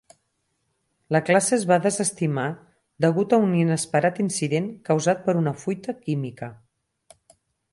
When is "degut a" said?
3.05-3.39